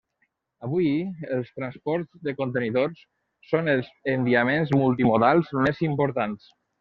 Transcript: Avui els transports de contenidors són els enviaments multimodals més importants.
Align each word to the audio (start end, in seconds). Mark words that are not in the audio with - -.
Avui 0.67 0.87
els 1.35 1.51
transports 1.57 2.23
de 2.29 2.33
contenidors 2.39 3.03
són 3.53 3.69
els 3.77 3.91
enviaments 4.17 4.73
multimodals 4.81 5.53
més 5.67 5.87
importants. 5.93 6.49